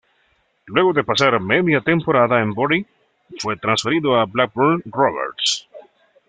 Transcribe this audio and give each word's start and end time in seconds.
Luego 0.65 0.93
de 0.93 1.03
pasar 1.03 1.39
media 1.39 1.79
temporada 1.81 2.41
en 2.41 2.55
Bury 2.55 2.87
fue 3.37 3.55
transferido 3.57 4.19
al 4.19 4.25
Blackburn 4.25 4.81
Rovers. 4.87 5.67